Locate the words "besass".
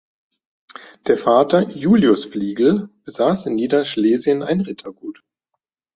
3.03-3.45